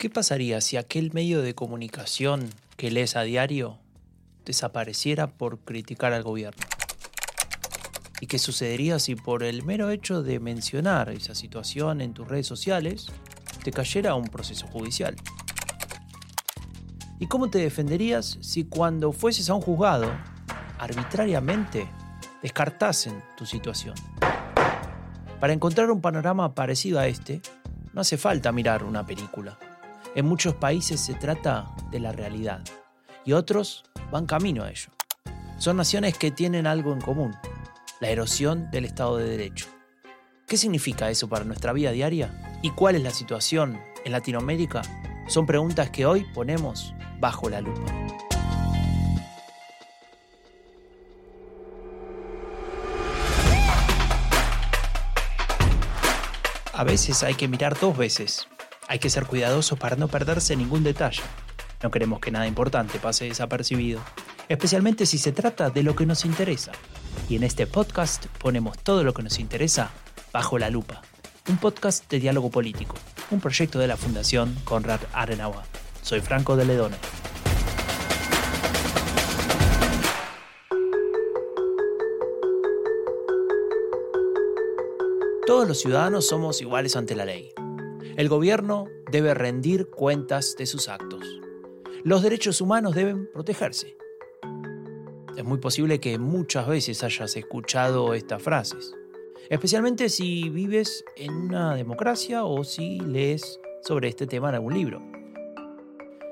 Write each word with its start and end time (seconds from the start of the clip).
¿Qué 0.00 0.08
pasaría 0.08 0.62
si 0.62 0.78
aquel 0.78 1.12
medio 1.12 1.42
de 1.42 1.54
comunicación 1.54 2.48
que 2.78 2.90
lees 2.90 3.16
a 3.16 3.20
diario 3.20 3.76
desapareciera 4.46 5.26
por 5.26 5.58
criticar 5.58 6.14
al 6.14 6.22
gobierno? 6.22 6.62
¿Y 8.18 8.26
qué 8.26 8.38
sucedería 8.38 8.98
si 8.98 9.14
por 9.14 9.42
el 9.42 9.62
mero 9.62 9.90
hecho 9.90 10.22
de 10.22 10.40
mencionar 10.40 11.10
esa 11.10 11.34
situación 11.34 12.00
en 12.00 12.14
tus 12.14 12.26
redes 12.26 12.46
sociales 12.46 13.08
te 13.62 13.72
cayera 13.72 14.14
un 14.14 14.24
proceso 14.24 14.66
judicial? 14.68 15.16
¿Y 17.18 17.26
cómo 17.26 17.50
te 17.50 17.58
defenderías 17.58 18.38
si 18.40 18.64
cuando 18.64 19.12
fueses 19.12 19.50
a 19.50 19.54
un 19.54 19.60
juzgado, 19.60 20.10
arbitrariamente, 20.78 21.86
descartasen 22.40 23.22
tu 23.36 23.44
situación? 23.44 23.96
Para 25.40 25.52
encontrar 25.52 25.90
un 25.90 26.00
panorama 26.00 26.54
parecido 26.54 26.98
a 26.98 27.06
este, 27.06 27.42
no 27.92 28.00
hace 28.00 28.16
falta 28.16 28.50
mirar 28.50 28.82
una 28.82 29.04
película. 29.04 29.58
En 30.16 30.26
muchos 30.26 30.54
países 30.54 31.00
se 31.00 31.14
trata 31.14 31.72
de 31.92 32.00
la 32.00 32.10
realidad 32.10 32.64
y 33.24 33.32
otros 33.32 33.84
van 34.10 34.26
camino 34.26 34.64
a 34.64 34.70
ello. 34.70 34.88
Son 35.56 35.76
naciones 35.76 36.18
que 36.18 36.32
tienen 36.32 36.66
algo 36.66 36.92
en 36.92 37.00
común, 37.00 37.36
la 38.00 38.08
erosión 38.08 38.72
del 38.72 38.86
Estado 38.86 39.18
de 39.18 39.28
Derecho. 39.28 39.66
¿Qué 40.48 40.56
significa 40.56 41.10
eso 41.10 41.28
para 41.28 41.44
nuestra 41.44 41.72
vida 41.72 41.92
diaria? 41.92 42.58
¿Y 42.60 42.70
cuál 42.70 42.96
es 42.96 43.04
la 43.04 43.10
situación 43.10 43.80
en 44.04 44.10
Latinoamérica? 44.10 44.82
Son 45.28 45.46
preguntas 45.46 45.90
que 45.90 46.06
hoy 46.06 46.26
ponemos 46.34 46.92
bajo 47.20 47.48
la 47.48 47.60
lupa. 47.60 47.92
A 56.72 56.82
veces 56.82 57.22
hay 57.22 57.34
que 57.34 57.46
mirar 57.46 57.78
dos 57.78 57.96
veces. 57.96 58.48
Hay 58.90 58.98
que 58.98 59.08
ser 59.08 59.24
cuidadosos 59.26 59.78
para 59.78 59.94
no 59.94 60.08
perderse 60.08 60.56
ningún 60.56 60.82
detalle. 60.82 61.22
No 61.80 61.92
queremos 61.92 62.18
que 62.18 62.32
nada 62.32 62.48
importante 62.48 62.98
pase 62.98 63.26
desapercibido, 63.26 64.00
especialmente 64.48 65.06
si 65.06 65.16
se 65.16 65.30
trata 65.30 65.70
de 65.70 65.84
lo 65.84 65.94
que 65.94 66.06
nos 66.06 66.24
interesa. 66.24 66.72
Y 67.28 67.36
en 67.36 67.44
este 67.44 67.68
podcast 67.68 68.26
ponemos 68.40 68.76
todo 68.78 69.04
lo 69.04 69.14
que 69.14 69.22
nos 69.22 69.38
interesa 69.38 69.92
bajo 70.32 70.58
la 70.58 70.70
lupa. 70.70 71.02
Un 71.48 71.58
podcast 71.58 72.10
de 72.10 72.18
diálogo 72.18 72.50
político, 72.50 72.96
un 73.30 73.38
proyecto 73.38 73.78
de 73.78 73.86
la 73.86 73.96
Fundación 73.96 74.56
Conrad 74.64 74.98
Adenauer. 75.12 75.62
Soy 76.02 76.20
Franco 76.20 76.56
de 76.56 76.64
Ledone. 76.64 76.96
Todos 85.46 85.68
los 85.68 85.80
ciudadanos 85.80 86.26
somos 86.26 86.60
iguales 86.60 86.96
ante 86.96 87.14
la 87.14 87.24
ley. 87.24 87.54
El 88.20 88.28
gobierno 88.28 88.84
debe 89.10 89.32
rendir 89.32 89.88
cuentas 89.88 90.54
de 90.58 90.66
sus 90.66 90.90
actos. 90.90 91.24
Los 92.04 92.22
derechos 92.22 92.60
humanos 92.60 92.94
deben 92.94 93.30
protegerse. 93.32 93.96
Es 95.38 95.42
muy 95.42 95.56
posible 95.56 96.00
que 96.00 96.18
muchas 96.18 96.68
veces 96.68 97.02
hayas 97.02 97.34
escuchado 97.34 98.12
estas 98.12 98.42
frases, 98.42 98.94
especialmente 99.48 100.10
si 100.10 100.50
vives 100.50 101.02
en 101.16 101.32
una 101.32 101.74
democracia 101.74 102.44
o 102.44 102.62
si 102.62 103.00
lees 103.00 103.58
sobre 103.80 104.08
este 104.08 104.26
tema 104.26 104.50
en 104.50 104.56
algún 104.56 104.74
libro. 104.74 105.02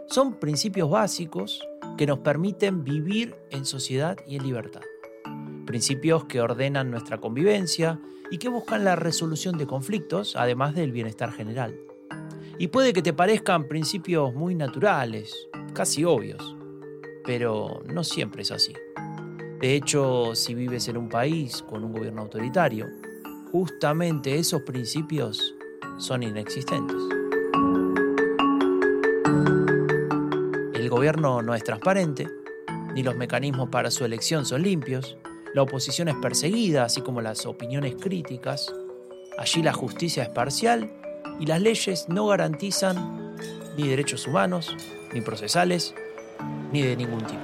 Son 0.09 0.39
principios 0.39 0.91
básicos 0.91 1.67
que 1.97 2.07
nos 2.07 2.19
permiten 2.19 2.85
vivir 2.85 3.35
en 3.49 3.65
sociedad 3.65 4.19
y 4.27 4.37
en 4.37 4.43
libertad. 4.43 4.83
Principios 5.69 6.25
que 6.25 6.41
ordenan 6.41 6.91
nuestra 6.91 7.19
convivencia 7.19 8.01
y 8.31 8.39
que 8.39 8.49
buscan 8.49 8.85
la 8.85 8.97
resolución 8.97 9.59
de 9.59 9.67
conflictos, 9.67 10.35
además 10.35 10.75
del 10.75 10.93
bienestar 10.93 11.31
general. 11.31 11.79
Y 12.59 12.69
puede 12.69 12.95
que 12.95 13.03
te 13.03 13.13
parezcan 13.13 13.69
principios 13.69 14.35
muy 14.35 14.55
naturales, 14.55 15.47
casi 15.75 16.07
obvios, 16.07 16.57
pero 17.23 17.83
no 17.85 18.03
siempre 18.03 18.41
es 18.41 18.51
así. 18.51 18.73
De 19.61 19.75
hecho, 19.75 20.35
si 20.35 20.55
vives 20.55 20.89
en 20.89 20.97
un 20.97 21.11
país 21.11 21.63
con 21.63 21.85
un 21.85 21.93
gobierno 21.93 22.23
autoritario, 22.23 22.87
justamente 23.53 24.39
esos 24.39 24.63
principios 24.63 25.55
son 25.99 26.23
inexistentes. 26.23 26.97
El 30.73 30.89
gobierno 30.89 31.43
no 31.43 31.55
es 31.55 31.63
transparente, 31.63 32.27
ni 32.95 33.03
los 33.03 33.17
mecanismos 33.17 33.69
para 33.69 33.91
su 33.91 34.07
elección 34.07 34.47
son 34.47 34.63
limpios, 34.63 35.19
la 35.55 35.63
oposición 35.63 36.09
es 36.09 36.17
perseguida, 36.17 36.85
así 36.85 37.01
como 37.01 37.21
las 37.21 37.47
opiniones 37.47 37.95
críticas. 37.99 38.73
Allí 39.39 39.63
la 39.63 39.73
justicia 39.73 40.23
es 40.23 40.29
parcial 40.29 40.91
y 41.41 41.47
las 41.47 41.61
leyes 41.61 42.09
no 42.09 42.27
garantizan 42.27 43.37
ni 43.77 43.89
derechos 43.89 44.27
humanos, 44.27 44.77
ni 45.13 45.21
procesales, 45.21 45.95
ni 46.73 46.83
de 46.83 46.97
ningún 46.97 47.25
tipo. 47.27 47.41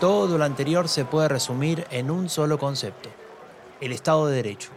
Todo 0.00 0.38
lo 0.38 0.44
anterior 0.44 0.88
se 0.88 1.04
puede 1.04 1.28
resumir 1.28 1.84
en 1.90 2.10
un 2.10 2.28
solo 2.28 2.56
concepto, 2.56 3.10
el 3.80 3.92
Estado 3.92 4.28
de 4.28 4.36
Derecho. 4.36 4.70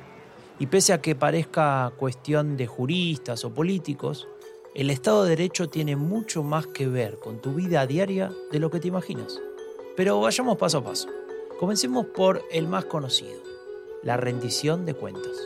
Y 0.58 0.66
pese 0.66 0.94
a 0.94 1.02
que 1.02 1.16
parezca 1.16 1.92
cuestión 1.98 2.58
de 2.58 2.66
juristas 2.66 3.46
o 3.46 3.54
políticos, 3.54 4.28
el 4.74 4.90
Estado 4.90 5.24
de 5.24 5.32
Derecho 5.32 5.68
tiene 5.68 5.98
mucho 5.98 6.44
más 6.44 6.66
que 6.66 6.88
ver 6.88 7.20
con 7.20 7.42
tu 7.42 7.54
vida 7.54 7.86
diaria 7.86 8.32
de 8.52 8.60
lo 8.60 8.72
que 8.72 8.80
te 8.80 8.88
imaginas. 8.88 9.42
Pero 9.98 10.22
vayamos 10.22 10.58
paso 10.58 10.78
a 10.78 10.84
paso. 10.84 11.10
Comencemos 11.60 12.06
por 12.06 12.42
el 12.52 12.68
más 12.68 12.86
conocido, 12.86 13.42
la 14.02 14.16
rendición 14.16 14.86
de 14.86 14.94
cuentas. 14.94 15.38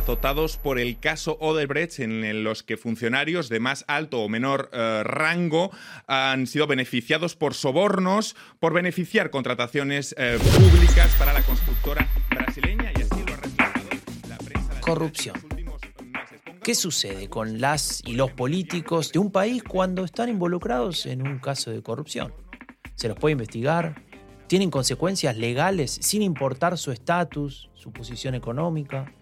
Azotados 0.00 0.56
por 0.56 0.78
el 0.78 0.98
caso 0.98 1.36
Odebrecht, 1.40 2.00
en 2.00 2.42
los 2.42 2.62
que 2.62 2.78
funcionarios 2.78 3.50
de 3.50 3.60
más 3.60 3.84
alto 3.86 4.20
o 4.20 4.28
menor 4.28 4.70
eh, 4.72 5.02
rango 5.04 5.70
han 6.06 6.46
sido 6.46 6.66
beneficiados 6.66 7.36
por 7.36 7.52
sobornos, 7.52 8.34
por 8.58 8.72
beneficiar 8.72 9.30
contrataciones 9.30 10.14
eh, 10.16 10.38
públicas 10.38 11.14
para 11.18 11.34
la 11.34 11.42
constructora 11.42 12.08
brasileña 12.30 12.92
y 12.96 13.02
así 13.02 13.22
lo 13.26 13.34
ha 13.34 13.36
reflejado 13.36 13.88
la 14.28 14.38
prensa. 14.38 14.80
Corrupción. 14.80 15.36
¿Qué 16.62 16.74
sucede 16.74 17.28
con 17.28 17.60
las 17.60 18.02
y 18.04 18.14
los 18.14 18.32
políticos 18.32 19.12
de 19.12 19.18
un 19.18 19.30
país 19.30 19.62
cuando 19.62 20.04
están 20.04 20.30
involucrados 20.30 21.04
en 21.06 21.26
un 21.26 21.38
caso 21.38 21.70
de 21.70 21.82
corrupción? 21.82 22.32
¿Se 22.94 23.08
los 23.08 23.18
puede 23.18 23.32
investigar? 23.32 24.02
¿Tienen 24.46 24.70
consecuencias 24.70 25.36
legales 25.36 25.90
sin 25.90 26.22
importar 26.22 26.78
su 26.78 26.90
estatus, 26.90 27.70
su 27.74 27.92
posición 27.92 28.34
económica? 28.34 29.12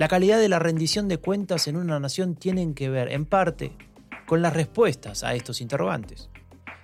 La 0.00 0.08
calidad 0.08 0.38
de 0.38 0.48
la 0.48 0.58
rendición 0.58 1.08
de 1.08 1.18
cuentas 1.18 1.68
en 1.68 1.76
una 1.76 2.00
nación 2.00 2.34
tiene 2.34 2.72
que 2.72 2.88
ver, 2.88 3.12
en 3.12 3.26
parte, 3.26 3.76
con 4.26 4.40
las 4.40 4.54
respuestas 4.54 5.22
a 5.24 5.34
estos 5.34 5.60
interrogantes. 5.60 6.30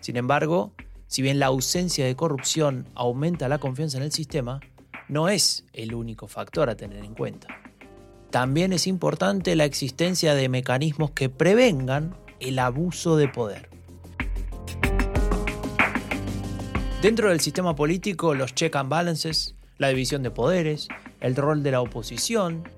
Sin 0.01 0.19
embargo, 0.19 0.75
si 1.07 1.23
bien 1.23 1.39
la 1.39 1.47
ausencia 1.47 2.05
de 2.05 2.15
corrupción 2.15 2.87
aumenta 2.95 3.49
la 3.49 3.57
confianza 3.57 3.97
en 3.97 4.03
el 4.03 4.13
sistema, 4.13 4.61
no 5.09 5.31
es 5.31 5.65
el 5.73 5.95
único 5.95 6.29
factor 6.29 6.69
a 6.69 6.77
tener 6.77 7.03
en 7.07 7.15
cuenta. 7.15 7.47
También 8.29 8.75
es 8.75 8.87
importante 8.87 9.57
la 9.57 9.65
existencia 9.65 10.35
de 10.35 10.51
mecanismos 10.51 11.13
que 11.13 11.31
prevengan 11.31 12.15
el 12.39 12.59
abuso 12.59 13.17
de 13.17 13.29
poder. 13.29 13.71
Dentro 17.01 17.31
del 17.31 17.41
sistema 17.41 17.75
político, 17.75 18.35
los 18.35 18.55
check 18.55 18.77
and 18.77 18.91
balances, 18.91 19.55
la 19.79 19.89
división 19.89 20.23
de 20.23 20.31
poderes, 20.31 20.89
el 21.23 21.35
rol 21.35 21.63
de 21.63 21.71
la 21.71 21.81
oposición 21.81 22.77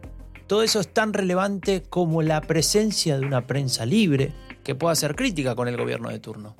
todo 0.48 0.62
eso 0.62 0.80
es 0.80 0.88
tan 0.88 1.12
relevante 1.12 1.82
como 1.88 2.22
la 2.22 2.40
presencia 2.40 3.18
de 3.18 3.26
una 3.26 3.46
prensa 3.46 3.84
libre 3.84 4.32
que 4.64 4.74
pueda 4.74 4.94
ser 4.94 5.14
crítica 5.14 5.54
con 5.54 5.68
el 5.68 5.76
gobierno 5.76 6.08
de 6.08 6.18
turno. 6.18 6.56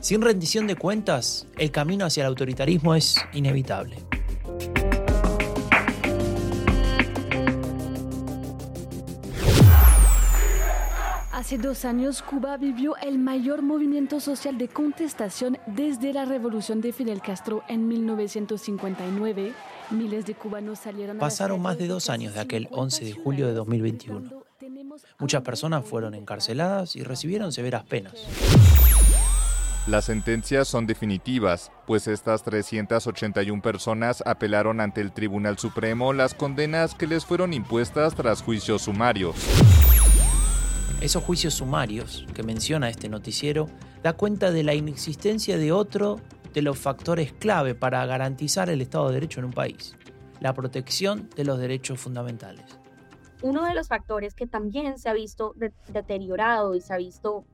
Sin 0.00 0.20
rendición 0.20 0.66
de 0.66 0.76
cuentas, 0.76 1.46
el 1.56 1.70
camino 1.70 2.04
hacia 2.04 2.20
el 2.20 2.28
autoritarismo 2.28 2.94
es 2.94 3.16
inevitable. 3.32 3.96
Hace 11.32 11.58
dos 11.58 11.84
años 11.84 12.22
Cuba 12.22 12.56
vivió 12.58 12.96
el 12.98 13.18
mayor 13.18 13.62
movimiento 13.62 14.20
social 14.20 14.58
de 14.58 14.68
contestación 14.68 15.58
desde 15.66 16.12
la 16.12 16.24
revolución 16.26 16.82
de 16.82 16.92
Fidel 16.92 17.22
Castro 17.22 17.62
en 17.68 17.88
1959 17.88 19.54
Miles 19.90 20.26
de 20.26 20.34
cubanos 20.34 20.80
salieron 20.80 21.18
Pasaron 21.18 21.62
más 21.62 21.78
de 21.78 21.86
dos 21.86 22.10
años 22.10 22.34
de 22.34 22.40
aquel 22.40 22.68
11 22.72 23.04
de 23.04 23.12
julio 23.12 23.46
de 23.46 23.54
2021. 23.54 24.44
Muchas 25.18 25.42
personas 25.42 25.84
fueron 25.84 26.14
encarceladas 26.14 26.96
y 26.96 27.04
recibieron 27.04 27.52
severas 27.52 27.84
penas. 27.84 28.14
Las 29.86 30.06
sentencias 30.06 30.66
son 30.66 30.86
definitivas, 30.86 31.70
pues 31.86 32.08
estas 32.08 32.42
381 32.42 33.62
personas 33.62 34.22
apelaron 34.26 34.80
ante 34.80 35.00
el 35.00 35.12
Tribunal 35.12 35.58
Supremo 35.58 36.12
las 36.12 36.34
condenas 36.34 36.94
que 36.96 37.06
les 37.06 37.24
fueron 37.24 37.52
impuestas 37.52 38.16
tras 38.16 38.42
juicios 38.42 38.82
sumarios. 38.82 39.36
Esos 41.00 41.22
juicios 41.22 41.54
sumarios 41.54 42.26
que 42.34 42.42
menciona 42.42 42.88
este 42.88 43.08
noticiero 43.08 43.68
da 44.02 44.14
cuenta 44.14 44.50
de 44.50 44.64
la 44.64 44.74
inexistencia 44.74 45.56
de 45.58 45.70
otro 45.70 46.20
de 46.56 46.62
los 46.62 46.78
factores 46.78 47.34
clave 47.34 47.74
para 47.74 48.06
garantizar 48.06 48.70
el 48.70 48.80
Estado 48.80 49.08
de 49.08 49.14
Derecho 49.16 49.40
en 49.40 49.44
un 49.44 49.52
país, 49.52 49.94
la 50.40 50.54
protección 50.54 51.28
de 51.36 51.44
los 51.44 51.58
derechos 51.58 52.00
fundamentales. 52.00 52.64
Uno 53.42 53.66
de 53.66 53.74
los 53.74 53.88
factores 53.88 54.34
que 54.34 54.46
también 54.46 54.96
se 54.96 55.10
ha 55.10 55.12
visto 55.12 55.54
deteriorado 55.88 56.74
y 56.74 56.80
se 56.80 56.94
ha 56.94 56.96
visto 56.96 57.44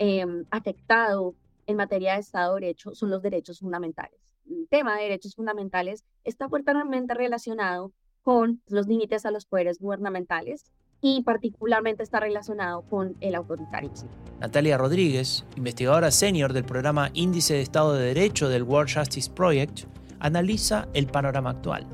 em, 0.00 0.46
afectado 0.50 1.36
en 1.66 1.76
materia 1.76 2.14
de 2.14 2.20
Estado 2.22 2.56
de 2.56 2.62
Derecho 2.62 2.92
son 2.96 3.10
los 3.10 3.22
derechos 3.22 3.60
fundamentales. 3.60 4.18
El 4.50 4.66
tema 4.68 4.96
de 4.96 5.04
derechos 5.04 5.36
fundamentales 5.36 6.04
está 6.24 6.48
fuertemente 6.48 7.14
relacionado 7.14 7.92
con 8.22 8.60
los 8.66 8.88
límites 8.88 9.24
a 9.26 9.30
los 9.30 9.46
poderes 9.46 9.78
gubernamentales 9.78 10.64
y 11.00 11.22
particularmente 11.22 12.02
está 12.02 12.20
relacionado 12.20 12.82
con 12.82 13.16
el 13.20 13.34
autoritarismo. 13.34 14.10
Natalia 14.40 14.78
Rodríguez, 14.78 15.44
investigadora 15.56 16.10
senior 16.10 16.52
del 16.52 16.64
programa 16.64 17.10
Índice 17.14 17.54
de 17.54 17.62
Estado 17.62 17.94
de 17.94 18.06
Derecho 18.06 18.48
del 18.48 18.62
World 18.62 18.90
Justice 18.94 19.30
Project, 19.30 19.80
analiza 20.18 20.88
el 20.94 21.06
panorama 21.06 21.50
actual. 21.50 21.86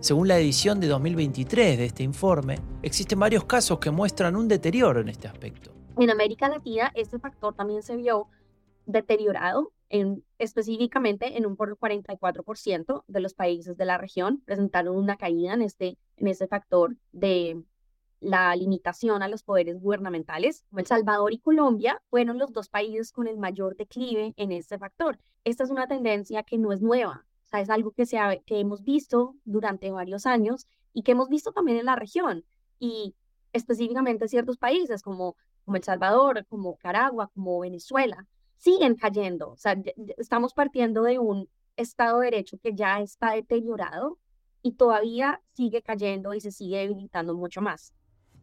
Según 0.00 0.28
la 0.28 0.38
edición 0.38 0.80
de 0.80 0.88
2023 0.88 1.78
de 1.78 1.84
este 1.84 2.02
informe, 2.02 2.58
existen 2.82 3.18
varios 3.18 3.44
casos 3.44 3.78
que 3.78 3.90
muestran 3.90 4.36
un 4.36 4.48
deterioro 4.48 5.00
en 5.00 5.10
este 5.10 5.28
aspecto. 5.28 5.72
En 5.98 6.10
América 6.10 6.48
Latina, 6.48 6.90
este 6.94 7.18
factor 7.18 7.54
también 7.54 7.82
se 7.82 7.96
vio 7.96 8.28
deteriorado, 8.86 9.72
en, 9.90 10.24
específicamente 10.38 11.36
en 11.36 11.46
un 11.46 11.56
44% 11.56 13.04
de 13.06 13.20
los 13.20 13.34
países 13.34 13.76
de 13.76 13.84
la 13.84 13.98
región 13.98 14.40
presentaron 14.46 14.96
una 14.96 15.16
caída 15.16 15.52
en 15.52 15.62
este, 15.62 15.98
en 16.16 16.28
este 16.28 16.46
factor 16.46 16.96
de 17.12 17.62
la 18.20 18.54
limitación 18.54 19.22
a 19.22 19.28
los 19.28 19.42
poderes 19.42 19.80
gubernamentales. 19.80 20.64
El 20.76 20.86
Salvador 20.86 21.32
y 21.32 21.38
Colombia 21.38 22.00
fueron 22.10 22.38
los 22.38 22.52
dos 22.52 22.68
países 22.68 23.12
con 23.12 23.26
el 23.26 23.38
mayor 23.38 23.76
declive 23.76 24.34
en 24.36 24.52
este 24.52 24.78
factor. 24.78 25.18
Esta 25.44 25.64
es 25.64 25.70
una 25.70 25.88
tendencia 25.88 26.42
que 26.42 26.58
no 26.58 26.72
es 26.72 26.82
nueva, 26.82 27.24
o 27.44 27.48
sea, 27.48 27.60
es 27.60 27.70
algo 27.70 27.92
que, 27.92 28.04
hemos 28.46 28.84
visto 28.84 29.34
durante 29.44 29.90
varios 29.90 30.26
años 30.26 30.66
y 30.92 31.02
que 31.02 31.12
hemos 31.12 31.28
visto 31.28 31.52
también 31.52 31.78
en 31.78 31.86
la 31.86 31.96
región 31.96 32.44
y 32.78 33.14
específicamente 33.52 34.28
ciertos 34.28 34.58
países 34.58 35.02
como, 35.02 35.36
como 35.64 35.76
El 35.76 35.82
Salvador, 35.82 36.46
como 36.46 36.76
Caragua, 36.76 37.28
como 37.34 37.58
Venezuela, 37.60 38.26
siguen 38.56 38.96
cayendo. 38.96 39.50
O 39.50 39.56
sea, 39.56 39.76
estamos 40.18 40.52
partiendo 40.52 41.02
de 41.02 41.18
un 41.18 41.48
Estado 41.76 42.20
de 42.20 42.26
Derecho 42.26 42.58
que 42.62 42.74
ya 42.74 43.00
está 43.00 43.32
deteriorado 43.32 44.18
y 44.62 44.72
todavía 44.72 45.40
sigue 45.54 45.82
cayendo 45.82 46.34
y 46.34 46.40
se 46.40 46.52
sigue 46.52 46.78
debilitando 46.78 47.34
mucho 47.34 47.62
más 47.62 47.94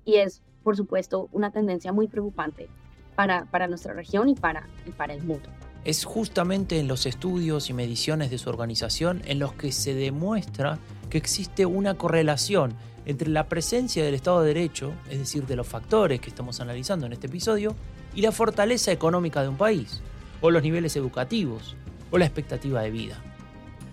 y 0.07 0.15
es, 0.15 0.41
por 0.63 0.75
supuesto, 0.77 1.27
una 1.33 1.51
tendencia 1.51 1.91
muy 1.91 2.07
preocupante 2.07 2.69
para, 3.15 3.45
para 3.45 3.67
nuestra 3.67 3.93
región 3.93 4.29
y 4.29 4.35
para, 4.35 4.67
y 4.87 4.91
para 4.91 5.13
el 5.13 5.21
mundo. 5.21 5.49
Es 5.83 6.05
justamente 6.05 6.79
en 6.79 6.87
los 6.87 7.05
estudios 7.05 7.69
y 7.69 7.73
mediciones 7.73 8.31
de 8.31 8.37
su 8.37 8.49
organización 8.49 9.21
en 9.25 9.37
los 9.37 9.53
que 9.53 9.71
se 9.71 9.93
demuestra 9.93 10.79
que 11.09 11.17
existe 11.17 11.65
una 11.65 11.95
correlación 11.95 12.73
entre 13.05 13.29
la 13.29 13.47
presencia 13.47 14.03
del 14.03 14.15
Estado 14.15 14.41
de 14.41 14.47
Derecho, 14.47 14.93
es 15.09 15.19
decir, 15.19 15.45
de 15.45 15.55
los 15.55 15.67
factores 15.67 16.21
que 16.21 16.29
estamos 16.29 16.61
analizando 16.61 17.05
en 17.05 17.13
este 17.13 17.27
episodio, 17.27 17.75
y 18.15 18.21
la 18.21 18.31
fortaleza 18.31 18.91
económica 18.91 19.41
de 19.41 19.49
un 19.49 19.57
país, 19.57 20.01
o 20.41 20.51
los 20.51 20.63
niveles 20.63 20.95
educativos, 20.95 21.75
o 22.11 22.17
la 22.17 22.25
expectativa 22.25 22.81
de 22.81 22.91
vida. 22.91 23.21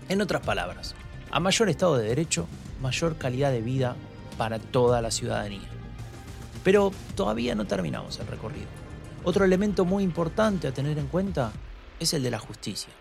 En 0.08 0.20
otras 0.20 0.43
palabras, 0.43 0.94
a 1.31 1.40
mayor 1.40 1.69
Estado 1.69 1.96
de 1.96 2.08
Derecho, 2.08 2.46
mayor 2.81 3.16
calidad 3.16 3.50
de 3.50 3.62
vida 3.62 3.96
para 4.37 4.58
toda 4.58 5.00
la 5.00 5.11
ciudadanía. 5.11 5.74
Pero 6.64 6.90
todavía 7.14 7.55
no 7.55 7.66
terminamos 7.66 8.19
el 8.19 8.26
recorrido. 8.26 8.66
Otro 9.22 9.44
elemento 9.44 9.84
muy 9.84 10.02
importante 10.02 10.66
a 10.66 10.72
tener 10.72 10.99
en 10.99 11.06
cuenta 11.06 11.52
es 12.00 12.12
el 12.14 12.22
de 12.22 12.31
la 12.31 12.38
justicia. 12.38 12.93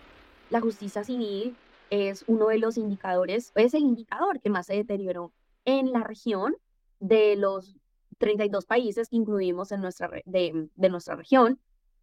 La 0.50 0.60
justicia 0.60 1.02
civil 1.02 1.56
es 1.90 2.24
uno 2.26 2.48
de 2.48 2.58
los 2.58 2.76
indicadores, 2.76 3.52
es 3.54 3.74
el 3.74 3.82
indicador 3.82 4.40
que 4.40 4.50
más 4.50 4.66
se 4.66 4.74
deterioró 4.74 5.32
en 5.64 5.92
la 5.92 6.04
región 6.04 6.56
de 7.00 7.36
los 7.36 7.76
32 8.18 8.66
países 8.66 9.08
que 9.08 9.16
incluimos 9.16 9.72
en 9.72 9.80
nuestra, 9.80 10.10
de, 10.24 10.68
nuestra 10.76 11.16
región. 11.16 11.58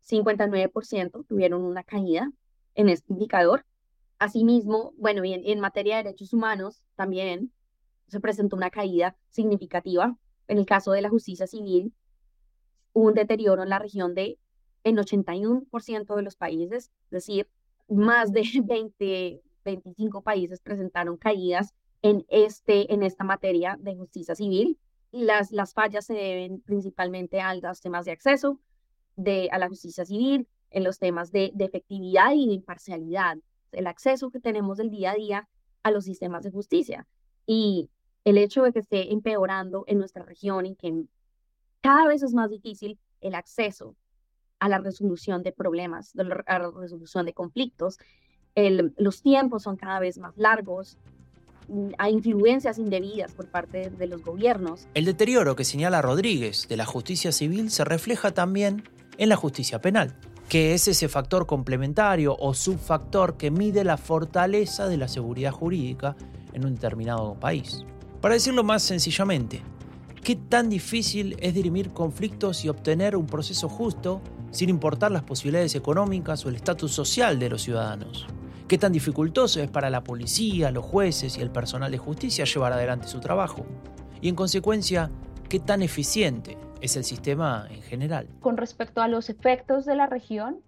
59% 0.07 1.25
tuvieron 1.27 1.63
una 1.63 1.83
caída 1.83 2.31
en 2.75 2.89
este 2.89 3.13
indicador. 3.13 3.65
Asimismo, 4.19 4.93
bueno, 4.97 5.23
y 5.23 5.33
en 5.33 5.59
materia 5.59 5.97
de 5.97 6.03
derechos 6.03 6.33
humanos 6.33 6.81
también 6.95 7.51
se 8.07 8.19
presentó 8.19 8.55
una 8.55 8.69
caída 8.69 9.15
significativa 9.29 10.17
en 10.51 10.57
el 10.57 10.65
caso 10.65 10.91
de 10.91 11.01
la 11.01 11.07
justicia 11.07 11.47
civil, 11.47 11.93
un 12.91 13.13
deterioro 13.13 13.63
en 13.63 13.69
la 13.69 13.79
región 13.79 14.13
de 14.13 14.37
en 14.83 14.97
81% 14.97 16.13
de 16.13 16.21
los 16.21 16.35
países, 16.35 16.91
es 17.05 17.09
decir, 17.09 17.47
más 17.87 18.33
de 18.33 18.43
20, 18.65 19.41
25 19.63 20.21
países 20.21 20.59
presentaron 20.59 21.15
caídas 21.15 21.73
en, 22.01 22.25
este, 22.27 22.93
en 22.93 23.01
esta 23.01 23.23
materia 23.23 23.77
de 23.79 23.95
justicia 23.95 24.35
civil. 24.35 24.77
Las, 25.13 25.53
las 25.53 25.73
fallas 25.73 26.05
se 26.05 26.15
deben 26.15 26.59
principalmente 26.59 27.39
a 27.39 27.55
los 27.55 27.79
temas 27.79 28.03
de 28.03 28.11
acceso 28.11 28.59
de, 29.15 29.47
a 29.53 29.57
la 29.57 29.69
justicia 29.69 30.03
civil, 30.03 30.49
en 30.69 30.83
los 30.83 30.99
temas 30.99 31.31
de, 31.31 31.51
de 31.53 31.63
efectividad 31.63 32.33
y 32.33 32.47
de 32.47 32.53
imparcialidad, 32.55 33.37
el 33.71 33.87
acceso 33.87 34.31
que 34.31 34.41
tenemos 34.41 34.79
del 34.79 34.89
día 34.89 35.11
a 35.11 35.15
día 35.15 35.49
a 35.83 35.91
los 35.91 36.03
sistemas 36.03 36.43
de 36.43 36.51
justicia. 36.51 37.07
Y 37.45 37.89
el 38.23 38.37
hecho 38.37 38.63
de 38.63 38.71
que 38.71 38.79
esté 38.79 39.11
empeorando 39.11 39.83
en 39.87 39.97
nuestra 39.97 40.23
región 40.23 40.65
y 40.65 40.75
que 40.75 41.05
cada 41.81 42.07
vez 42.07 42.23
es 42.23 42.33
más 42.33 42.49
difícil 42.49 42.99
el 43.21 43.35
acceso 43.35 43.95
a 44.59 44.69
la 44.69 44.77
resolución 44.77 45.41
de 45.41 45.51
problemas, 45.51 46.13
a 46.17 46.59
la 46.59 46.71
resolución 46.71 47.25
de 47.25 47.33
conflictos, 47.33 47.97
los 48.55 49.21
tiempos 49.21 49.63
son 49.63 49.77
cada 49.77 49.99
vez 49.99 50.17
más 50.17 50.37
largos, 50.37 50.97
mm, 51.67 51.91
hay 51.97 52.13
influencias 52.13 52.77
indebidas 52.77 53.33
por 53.33 53.47
parte 53.47 53.89
de 53.89 54.07
los 54.07 54.23
gobiernos. 54.23 54.87
El 54.93 55.05
deterioro 55.05 55.55
que 55.55 55.63
señala 55.63 56.01
Rodríguez 56.01 56.67
de 56.67 56.77
la 56.77 56.85
justicia 56.85 57.31
civil 57.31 57.71
se 57.71 57.85
refleja 57.85 58.31
también 58.31 58.83
en 59.17 59.29
la 59.29 59.35
justicia 59.35 59.81
penal, 59.81 60.15
que 60.47 60.73
es 60.73 60.87
ese 60.87 61.07
factor 61.07 61.47
complementario 61.47 62.35
o 62.37 62.53
subfactor 62.53 63.37
que 63.37 63.51
mide 63.51 63.83
la 63.83 63.97
fortaleza 63.97 64.87
de 64.87 64.97
la 64.97 65.07
seguridad 65.07 65.51
jurídica 65.51 66.15
en 66.53 66.65
un 66.65 66.75
determinado 66.75 67.35
país. 67.39 67.85
Para 68.21 68.35
decirlo 68.35 68.63
más 68.63 68.83
sencillamente, 68.83 69.63
¿qué 70.23 70.35
tan 70.35 70.69
difícil 70.69 71.35
es 71.39 71.55
dirimir 71.55 71.89
conflictos 71.89 72.63
y 72.63 72.69
obtener 72.69 73.15
un 73.15 73.25
proceso 73.25 73.67
justo 73.67 74.21
sin 74.51 74.69
importar 74.69 75.11
las 75.11 75.23
posibilidades 75.23 75.73
económicas 75.73 76.45
o 76.45 76.49
el 76.49 76.55
estatus 76.55 76.91
social 76.91 77.39
de 77.39 77.49
los 77.49 77.63
ciudadanos? 77.63 78.27
¿Qué 78.67 78.77
tan 78.77 78.93
dificultoso 78.93 79.59
es 79.59 79.71
para 79.71 79.89
la 79.89 80.03
policía, 80.03 80.69
los 80.69 80.85
jueces 80.85 81.35
y 81.39 81.41
el 81.41 81.49
personal 81.49 81.91
de 81.91 81.97
justicia 81.97 82.45
llevar 82.45 82.73
adelante 82.73 83.07
su 83.07 83.19
trabajo? 83.19 83.65
Y 84.21 84.29
en 84.29 84.35
consecuencia, 84.35 85.09
¿qué 85.49 85.59
tan 85.59 85.81
eficiente 85.81 86.59
es 86.79 86.95
el 86.97 87.03
sistema 87.03 87.65
en 87.71 87.81
general? 87.81 88.27
Con 88.39 88.55
respecto 88.55 89.01
a 89.01 89.07
los 89.07 89.31
efectos 89.31 89.83
de 89.85 89.95
la 89.95 90.05
región, 90.05 90.61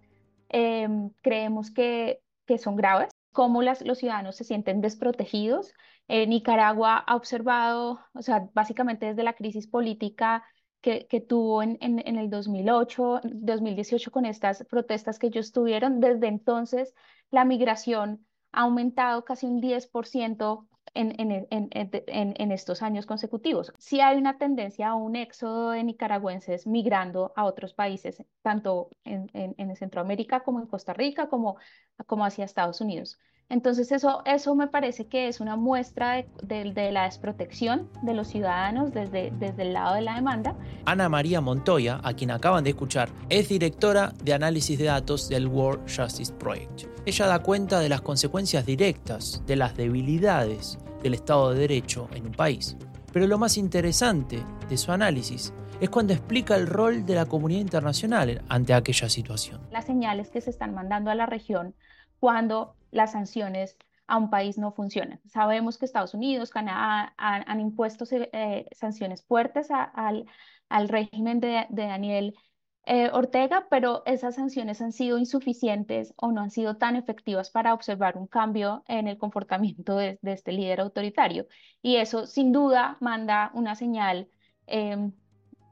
em, 0.49 1.11
creemos 1.21 1.69
que, 1.69 2.19
que 2.47 2.57
son 2.57 2.75
graves 2.75 3.12
cómo 3.33 3.61
los 3.61 3.97
ciudadanos 3.97 4.37
se 4.37 4.45
sienten 4.45 4.81
desprotegidos. 4.81 5.73
Eh, 6.07 6.27
Nicaragua 6.27 6.97
ha 6.97 7.15
observado, 7.15 7.99
o 8.13 8.21
sea, 8.21 8.49
básicamente 8.53 9.07
desde 9.07 9.23
la 9.23 9.33
crisis 9.33 9.67
política 9.67 10.43
que, 10.81 11.25
tuvo 11.27 11.63
en, 11.63 11.77
en, 11.81 11.99
en, 12.05 12.17
el 12.17 12.29
2008, 12.29 13.21
2018 13.23 14.11
con 14.11 14.25
estas 14.25 14.65
protestas 14.65 15.17
que 15.17 15.27
ellos 15.27 15.53
tuvieron, 15.53 16.01
desde 16.01 16.27
entonces 16.27 16.93
la 17.31 17.45
migración 17.45 18.25
ha 18.51 18.63
aumentado 18.63 19.23
casi 19.23 19.45
un 19.45 19.61
10% 19.61 20.67
en, 20.93 22.51
estos 22.51 22.81
años 22.81 23.05
consecutivos. 23.05 23.73
Sí 23.77 24.01
hay 24.01 24.17
una 24.17 24.37
tendencia 24.37 24.89
a 24.89 24.95
un 24.95 25.15
éxodo 25.15 25.71
de 25.71 25.83
nicaragüenses 25.83 26.67
migrando 26.67 27.33
a 27.35 27.45
otros 27.45 27.73
países, 27.73 28.23
tanto 28.41 28.89
en, 29.03 29.75
Centroamérica 29.75 30.41
como 30.41 30.59
en 30.59 30.67
Costa 30.67 30.93
Rica, 30.93 31.29
como, 31.29 31.57
como 32.05 32.25
hacia 32.25 32.45
Estados 32.45 32.79
Unidos. 32.81 33.17
Entonces 33.49 33.91
eso, 33.91 34.23
eso 34.25 34.55
me 34.55 34.67
parece 34.67 35.07
que 35.07 35.27
es 35.27 35.39
una 35.39 35.55
muestra 35.55 36.25
de, 36.41 36.91
la 36.91 37.03
desprotección 37.03 37.89
de 38.01 38.13
los 38.13 38.27
ciudadanos 38.27 38.93
desde, 38.93 39.31
desde 39.37 39.63
el 39.63 39.73
lado 39.73 39.95
de 39.95 40.01
la 40.01 40.15
demanda. 40.15 40.55
Ana 40.85 41.09
María 41.09 41.41
Montoya, 41.41 41.99
a 42.03 42.13
quien 42.13 42.31
acaban 42.31 42.63
de 42.63 42.71
escuchar, 42.71 43.09
es 43.29 43.49
directora 43.49 44.13
de 44.23 44.33
análisis 44.33 44.79
de 44.79 44.85
datos 44.85 45.27
del 45.27 45.47
World 45.47 45.81
Justice 45.81 46.33
Project. 46.33 46.85
Ella 47.05 47.27
da 47.27 47.39
cuenta 47.43 47.79
de 47.79 47.89
las 47.89 48.01
consecuencias 48.01 48.65
directas 48.65 49.43
de 49.45 49.57
las 49.57 49.75
debilidades 49.75 50.79
del 51.03 51.13
Estado 51.13 51.51
de 51.51 51.59
Derecho 51.59 52.09
en 52.13 52.25
un 52.25 52.31
país. 52.31 52.75
Pero 53.11 53.27
lo 53.27 53.37
más 53.37 53.57
interesante 53.57 54.43
de 54.67 54.77
su 54.77 54.91
análisis 54.91 55.53
es 55.79 55.89
cuando 55.89 56.13
explica 56.13 56.55
el 56.55 56.65
rol 56.65 57.05
de 57.05 57.15
la 57.15 57.25
comunidad 57.25 57.61
internacional 57.61 58.41
ante 58.49 58.73
aquella 58.73 59.09
situación. 59.09 59.61
Las 59.71 59.85
señales 59.85 60.29
que 60.31 60.41
se 60.41 60.49
están 60.49 60.73
mandando 60.73 61.11
a 61.11 61.15
la 61.15 61.25
región 61.25 61.75
cuando 62.19 62.75
las 62.91 63.11
sanciones 63.11 63.77
a 64.07 64.17
un 64.17 64.29
país 64.29 64.57
no 64.57 64.71
funcionan. 64.71 65.19
Sabemos 65.27 65.77
que 65.77 65.85
Estados 65.85 66.13
Unidos, 66.13 66.51
Canadá 66.51 67.13
han, 67.17 67.59
impuesto 67.59 68.05
eh, 68.11 68.67
sanciones 68.71 69.23
fuertes 69.23 69.69
al 69.71 70.89
régimen 70.89 71.39
de, 71.39 71.67
Daniel 71.69 72.35
eh, 72.85 73.09
Ortega, 73.13 73.67
pero 73.69 74.03
esas 74.05 74.35
sanciones 74.35 74.81
han 74.81 74.91
sido 74.91 75.17
insuficientes 75.17 76.13
o 76.17 76.31
no 76.31 76.41
han 76.41 76.51
sido 76.51 76.75
tan 76.75 76.95
efectivas 76.97 77.49
para 77.49 77.73
observar 77.73 78.17
un 78.17 78.27
cambio 78.27 78.83
en 78.87 79.07
el 79.07 79.17
comportamiento 79.17 79.95
de, 79.95 80.19
este 80.23 80.51
líder 80.51 80.81
autoritario. 80.81 81.47
Y 81.81 81.95
eso 81.95 82.25
sin 82.25 82.51
duda 82.51 82.97
manda 82.99 83.51
una 83.53 83.75
señal 83.75 84.27
em, 84.67 85.13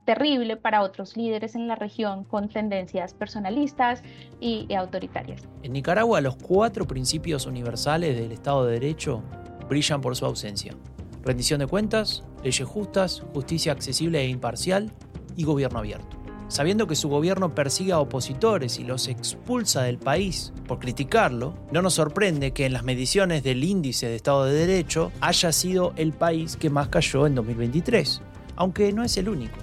terrible 0.05 0.55
para 0.57 0.81
otros 0.83 1.17
líderes 1.17 1.55
en 1.55 1.67
la 1.67 1.75
región 1.75 2.23
con 2.23 2.47
tendencias 2.47 3.13
personalistas 3.13 4.03
y, 4.39 4.73
autoritarias. 4.73 5.47
En 5.63 5.73
Nicaragua 5.73 6.21
los 6.21 6.37
cuatro 6.37 6.87
principios 6.87 7.45
universales 7.45 8.17
del 8.17 8.31
Estado 8.31 8.65
de 8.65 8.73
Derecho 8.73 9.21
brillan 9.67 10.01
por 10.01 10.15
su 10.15 10.25
ausencia. 10.25 10.75
Rendición 11.23 11.59
de 11.59 11.67
cuentas, 11.67 12.23
leyes 12.43 12.67
justas, 12.67 13.21
justicia 13.33 13.73
accesible 13.73 14.21
e 14.21 14.27
imparcial 14.27 14.91
y 15.35 15.43
gobierno 15.43 15.79
abierto. 15.79 16.20
Sabiendo 16.51 16.85
que 16.85 16.97
su 16.97 17.07
gobierno 17.07 17.55
persigue 17.55 17.93
a 17.93 18.01
opositores 18.01 18.77
y 18.77 18.83
los 18.83 19.07
expulsa 19.07 19.83
del 19.83 19.97
país 19.97 20.51
por 20.67 20.79
criticarlo, 20.79 21.53
no 21.71 21.81
nos 21.81 21.93
sorprende 21.93 22.51
que 22.51 22.65
en 22.65 22.73
las 22.73 22.83
mediciones 22.83 23.41
del 23.41 23.63
índice 23.63 24.09
de 24.09 24.17
Estado 24.17 24.43
de 24.43 24.67
Derecho 24.67 25.13
haya 25.21 25.53
sido 25.53 25.93
el 25.95 26.11
país 26.11 26.57
que 26.57 26.69
más 26.69 26.89
cayó 26.89 27.25
en 27.25 27.35
2023, 27.35 28.21
aunque 28.57 28.91
no 28.91 29.01
es 29.05 29.15
el 29.15 29.29
único. 29.29 29.55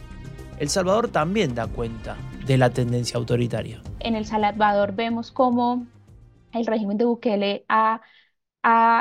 El 0.59 0.71
Salvador 0.71 1.09
también 1.09 1.54
da 1.54 1.66
cuenta 1.66 2.16
de 2.47 2.57
la 2.57 2.71
tendencia 2.71 3.18
autoritaria. 3.18 3.83
En 4.00 4.14
El 4.14 4.25
Salvador 4.25 4.95
vemos 4.95 5.30
cómo 5.30 5.87
el 6.54 6.64
régimen 6.64 6.97
de 6.97 7.04
Bukele 7.04 7.66
ha, 7.68 8.00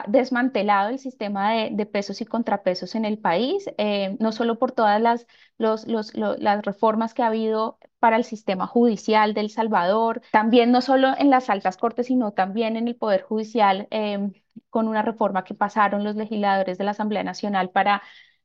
desmantelado 0.08 0.90
el 0.90 1.00
sistema 1.00 1.52
de, 1.52 1.86
pesos 1.86 2.22
y 2.22 2.26
contrapesos 2.26 2.96
en 2.96 3.04
el 3.04 3.18
país, 3.18 3.66
eh, 3.78 4.16
no 4.20 4.32
solo 4.32 4.60
por 4.60 4.72
todas 4.72 5.02
las, 5.02 5.26
las 5.58 6.66
reformas 6.66 7.14
que 7.14 7.24
ha 7.24 7.28
habido 7.28 7.77
para 8.00 8.18
el 8.18 8.24
sistema 8.24 8.68
judicial 8.68 9.34
del 9.34 9.50
Salvador, 9.50 10.22
también 10.32 10.72
no 10.72 10.82
solo 10.82 11.14
en 11.18 11.30
las 11.30 11.50
altas 11.50 11.78
cortes, 11.78 12.08
sino 12.08 12.32
también 12.32 12.78
en 12.78 12.88
el 12.88 12.96
Poder 12.96 13.24
Judicial, 13.24 13.88
eh, 13.92 14.32
con 14.70 14.88
una 14.88 15.02
reforma 15.02 15.44
que 15.44 15.54
pasaron 15.54 16.04
los 16.04 16.16
legisladores 16.16 16.78
de 16.78 16.84
la 16.84 16.92
Asamblea 16.92 17.24
Nacional 17.24 17.70
para 17.70 18.02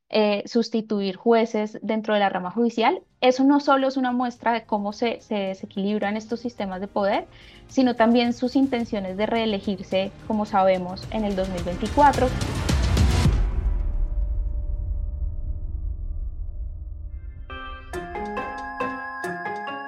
eh, 0.09 0.43
sustituir 0.45 1.15
jueces 1.15 1.79
dentro 1.81 2.13
de 2.13 2.19
la 2.19 2.29
rama 2.29 2.51
judicial. 2.51 3.01
Eso 3.19 3.43
no 3.43 3.59
solo 3.59 3.87
es 3.87 3.97
una 3.97 4.11
muestra 4.11 4.53
de 4.53 4.63
cómo 4.63 4.93
se, 4.93 5.21
se, 5.21 5.35
desequilibran 5.35 6.17
estos 6.17 6.39
sistemas 6.39 6.81
de 6.81 6.87
poder, 6.87 7.25
sino 7.67 7.95
también 7.95 8.33
sus 8.33 8.55
intenciones 8.55 9.17
de 9.17 9.25
reelegirse, 9.25 10.11
como 10.27 10.45
sabemos, 10.45 11.07
en 11.11 11.25
el 11.25 11.35
2024. 11.35 12.27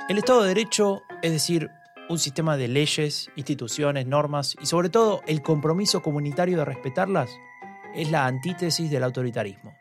El 0.07 0.19
Estado 0.19 0.43
de 0.43 0.49
Derecho, 0.49 1.01
es 1.23 1.31
decir, 1.31 1.71
un 2.09 2.19
sistema 2.19 2.57
de 2.57 2.67
leyes, 2.67 3.31
instituciones, 3.35 4.05
normas 4.05 4.55
y 4.61 4.67
sobre 4.67 4.89
todo 4.89 5.21
el 5.25 5.41
compromiso 5.41 6.03
comunitario 6.03 6.59
de 6.59 6.65
respetarlas, 6.65 7.31
es 7.95 8.11
la 8.11 8.27
antítesis 8.27 8.91
del 8.91 9.03
autoritarismo. 9.03 9.73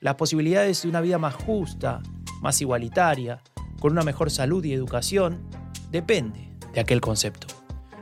Las 0.00 0.16
posibilidades 0.16 0.82
de 0.82 0.90
una 0.90 1.00
vida 1.00 1.16
más 1.16 1.34
justa, 1.34 2.02
más 2.42 2.60
igualitaria, 2.60 3.40
con 3.80 3.92
una 3.92 4.02
mejor 4.02 4.30
salud 4.30 4.62
y 4.66 4.74
educación, 4.74 5.48
depende 5.90 6.52
de 6.74 6.80
aquel 6.80 7.00
concepto. 7.00 7.46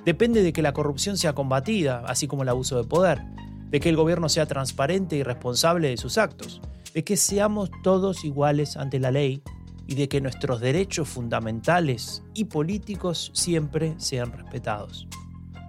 Depende 0.04 0.42
de 0.42 0.52
que 0.52 0.62
la 0.62 0.72
corrupción 0.72 1.16
sea 1.16 1.32
combatida, 1.32 2.02
así 2.08 2.26
como 2.26 2.42
el 2.42 2.48
abuso 2.48 2.76
de 2.76 2.88
poder, 2.88 3.22
de 3.70 3.78
que 3.78 3.88
el 3.88 3.96
gobierno 3.96 4.28
sea 4.28 4.46
transparente 4.46 5.14
y 5.14 5.22
responsable 5.22 5.90
de 5.90 5.96
sus 5.96 6.18
actos, 6.18 6.60
de 6.92 7.04
que 7.04 7.16
seamos 7.16 7.70
todos 7.84 8.24
iguales 8.24 8.76
ante 8.76 8.98
la 8.98 9.12
ley 9.12 9.44
y 9.86 9.94
de 9.94 10.08
que 10.08 10.20
nuestros 10.20 10.60
derechos 10.60 11.08
fundamentales 11.08 12.22
y 12.34 12.44
políticos 12.44 13.30
siempre 13.34 13.94
sean 13.98 14.32
respetados. 14.32 15.06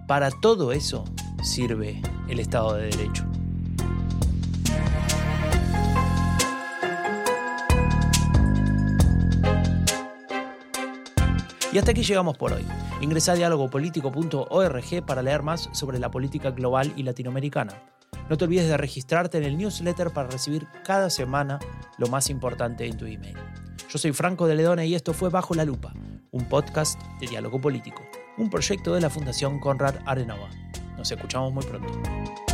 Para 0.06 0.30
todo 0.30 0.72
eso 0.72 1.04
sirve 1.42 2.00
el 2.28 2.40
Estado 2.40 2.74
de 2.74 2.86
Derecho. 2.86 3.24
Y 11.70 11.76
hasta 11.78 11.90
aquí 11.90 12.02
llegamos 12.02 12.36
por 12.38 12.52
hoy. 12.52 12.64
Ingresa 13.02 13.32
a 13.32 13.34
dialogopolítico.org 13.34 15.06
para 15.06 15.22
leer 15.22 15.42
más 15.42 15.68
sobre 15.72 15.98
la 15.98 16.10
política 16.10 16.50
global 16.50 16.92
y 16.96 17.02
latinoamericana. 17.02 17.74
No 18.30 18.36
te 18.38 18.44
olvides 18.46 18.68
de 18.68 18.76
registrarte 18.76 19.38
en 19.38 19.44
el 19.44 19.58
newsletter 19.58 20.10
para 20.10 20.28
recibir 20.30 20.66
cada 20.82 21.10
semana 21.10 21.58
lo 21.98 22.08
más 22.08 22.30
importante 22.30 22.86
en 22.86 22.96
tu 22.96 23.04
email. 23.04 23.36
Yo 23.88 23.98
soy 23.98 24.12
Franco 24.12 24.46
de 24.46 24.54
Ledone 24.54 24.86
y 24.86 24.94
esto 24.94 25.14
fue 25.14 25.30
Bajo 25.30 25.54
la 25.54 25.64
Lupa, 25.64 25.94
un 26.30 26.46
podcast 26.46 27.00
de 27.20 27.26
diálogo 27.26 27.58
político, 27.58 28.02
un 28.36 28.50
proyecto 28.50 28.94
de 28.94 29.00
la 29.00 29.08
Fundación 29.08 29.58
Conrad 29.60 29.94
Adenauer. 30.04 30.50
Nos 30.98 31.10
escuchamos 31.10 31.54
muy 31.54 31.64
pronto. 31.64 32.47